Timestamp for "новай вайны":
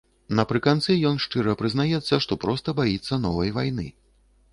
3.27-3.87